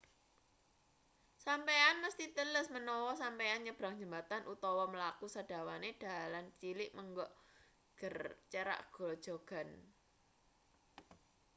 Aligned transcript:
sampeyan 1.45 1.97
mesthi 2.03 2.25
teles 2.37 2.67
menawa 2.75 3.11
sampeyan 3.23 3.61
nyebrang 3.65 3.95
jembatan 4.01 4.43
utawa 4.53 4.83
mlaku 4.93 5.25
sadawane 5.35 5.89
dalan 6.03 6.45
cilik 6.59 6.91
menggok 6.97 7.31
cerak 8.51 8.81
grojogan 8.93 9.69